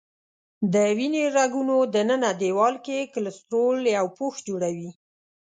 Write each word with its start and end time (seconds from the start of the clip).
د 0.73 0.75
وینې 0.97 1.23
رګونو 1.37 1.75
دننه 1.95 2.29
دیوال 2.41 2.75
کې 2.85 3.11
کلسترول 3.13 3.79
یو 3.97 4.05
پوښ 4.17 4.33
جوړوي. 4.47 4.91